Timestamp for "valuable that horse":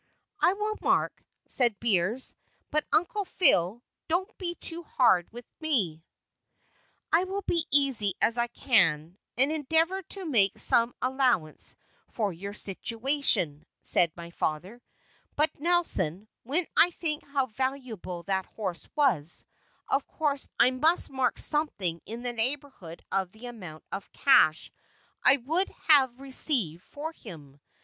17.45-18.89